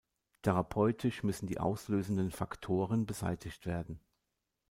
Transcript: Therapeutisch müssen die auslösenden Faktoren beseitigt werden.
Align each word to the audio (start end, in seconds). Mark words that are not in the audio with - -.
Therapeutisch 0.41 1.21
müssen 1.21 1.45
die 1.45 1.59
auslösenden 1.59 2.31
Faktoren 2.31 3.05
beseitigt 3.05 3.67
werden. 3.67 3.99